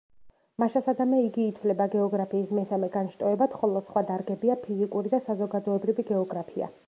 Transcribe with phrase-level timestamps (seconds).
[0.61, 6.75] მაშასადამე, იგი ითვლება გეოგრაფიის მესამე განშტოებად, ხოლო სხვა დარგებია ფიზიკური და საზოგადოებრივი გეოგრაფია.